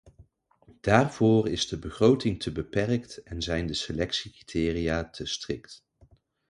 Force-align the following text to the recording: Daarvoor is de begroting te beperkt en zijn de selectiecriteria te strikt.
Daarvoor 0.81 1.49
is 1.49 1.67
de 1.67 1.79
begroting 1.79 2.39
te 2.41 2.51
beperkt 2.51 3.23
en 3.23 3.41
zijn 3.41 3.65
de 3.65 3.73
selectiecriteria 3.73 5.09
te 5.09 5.25
strikt. 5.25 5.83